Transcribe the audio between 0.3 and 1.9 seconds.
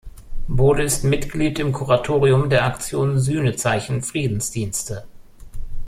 Bode ist Mitglied im